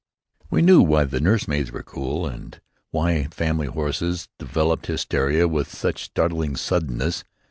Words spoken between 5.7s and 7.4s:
such startling suddenness.